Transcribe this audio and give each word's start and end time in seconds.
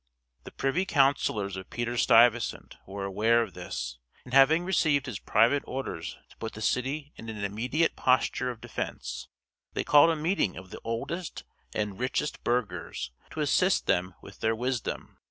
The 0.45 0.51
privy 0.51 0.85
councillors 0.85 1.55
of 1.55 1.69
Peter 1.69 1.95
Stuyvesant 1.95 2.75
were 2.87 3.03
aware 3.03 3.43
of 3.43 3.53
this; 3.53 3.99
and, 4.25 4.33
having 4.33 4.65
received 4.65 5.05
his 5.05 5.19
private 5.19 5.61
orders 5.67 6.17
to 6.31 6.37
put 6.37 6.53
the 6.53 6.61
city 6.63 7.13
in 7.17 7.29
an 7.29 7.43
immediate 7.43 7.95
posture 7.95 8.49
of 8.49 8.61
defense, 8.61 9.27
they 9.73 9.83
called 9.83 10.09
a 10.09 10.15
meeting 10.15 10.57
of 10.57 10.71
the 10.71 10.81
oldest 10.83 11.43
and 11.75 11.99
richest 11.99 12.43
burghers 12.43 13.11
to 13.29 13.41
assist 13.41 13.85
them 13.85 14.15
with 14.23 14.39
their 14.39 14.55
wisdom. 14.55 15.19